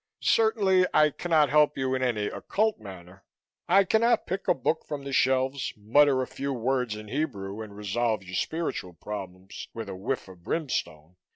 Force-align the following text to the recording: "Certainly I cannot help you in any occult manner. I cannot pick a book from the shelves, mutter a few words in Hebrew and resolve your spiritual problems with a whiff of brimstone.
"Certainly 0.23 0.87
I 0.95 1.11
cannot 1.11 1.51
help 1.51 1.77
you 1.77 1.93
in 1.93 2.01
any 2.01 2.25
occult 2.25 2.79
manner. 2.79 3.23
I 3.67 3.83
cannot 3.83 4.25
pick 4.25 4.47
a 4.47 4.55
book 4.55 4.83
from 4.83 5.03
the 5.03 5.13
shelves, 5.13 5.73
mutter 5.77 6.23
a 6.23 6.25
few 6.27 6.53
words 6.53 6.95
in 6.95 7.07
Hebrew 7.07 7.61
and 7.61 7.77
resolve 7.77 8.23
your 8.23 8.33
spiritual 8.33 8.93
problems 8.93 9.67
with 9.75 9.89
a 9.89 9.95
whiff 9.95 10.27
of 10.27 10.41
brimstone. 10.41 11.17